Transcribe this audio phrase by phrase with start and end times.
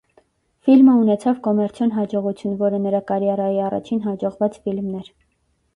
[0.67, 5.17] Ֆիլմը ունեցավ կոմերցիոն հաջողություն, որը նրա կարիերայի առաջին հաջողված ֆիլմն էր։